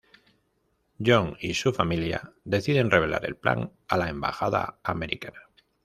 [0.97, 5.41] John y su familia deciden revelar el plan a la embajada americana.